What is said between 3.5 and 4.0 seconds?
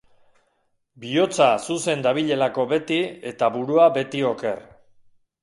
burua